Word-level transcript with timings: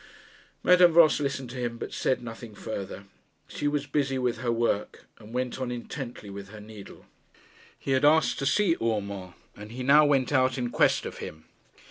Madame 0.63 0.93
Voss 0.93 1.19
listened 1.19 1.51
to 1.51 1.57
him, 1.59 1.77
but 1.77 1.93
said 1.93 2.23
nothing 2.23 2.55
farther. 2.55 3.03
She 3.47 3.67
was 3.67 3.85
busy 3.85 4.17
with 4.17 4.39
her 4.39 4.51
work, 4.51 5.05
and 5.19 5.31
went 5.31 5.59
on 5.61 5.69
intently 5.69 6.27
with 6.31 6.49
her 6.49 6.59
needle. 6.59 7.05
He 7.77 7.91
had 7.91 8.03
asked 8.03 8.39
to 8.39 8.47
see 8.47 8.75
Urmand, 8.81 9.33
and 9.55 9.71
he 9.73 9.83
now 9.83 10.03
went 10.07 10.31
out 10.33 10.57
in 10.57 10.71
quest 10.71 11.05
of 11.05 11.19
him. 11.19 11.45